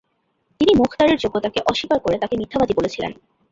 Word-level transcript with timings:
তিনি 0.61 0.71
মুখতারের 0.75 1.17
যোগ্যতাকে 1.17 1.59
অস্বীকার 1.65 1.99
করে 1.99 2.15
তাকে 2.17 2.35
মিথ্যাবাদী 2.37 2.73
বলেছিলেন। 2.75 3.11